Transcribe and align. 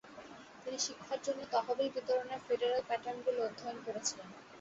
তিনি 0.63 0.77
শিক্ষার 0.79 1.19
জন্য 1.23 1.41
তহবিল 1.53 1.89
বিতরণের 1.95 2.43
ফেডারেল 2.45 2.81
প্যাটার্নগুলি 2.87 3.39
অধ্যয়ন 3.41 3.77
করেছিলেন। 3.85 4.27